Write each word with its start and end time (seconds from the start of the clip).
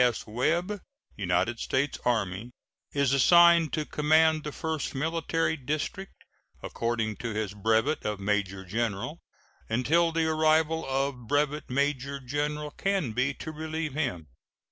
S. 0.03 0.25
Webb, 0.25 0.81
United 1.15 1.59
States 1.59 1.99
Army, 2.03 2.49
is 2.91 3.13
assigned 3.13 3.71
to 3.73 3.85
command 3.85 4.43
the 4.43 4.51
First 4.51 4.95
Military 4.95 5.55
District, 5.55 6.23
according 6.63 7.17
to 7.17 7.35
his 7.35 7.53
brevet 7.53 8.03
of 8.03 8.19
major 8.19 8.65
general, 8.65 9.19
until 9.69 10.11
the 10.11 10.25
arrival 10.25 10.83
of 10.89 11.27
Brevet 11.27 11.69
Major 11.69 12.19
General 12.19 12.71
Canby 12.71 13.35
to 13.35 13.51
relieve 13.51 13.93
him. 13.93 14.25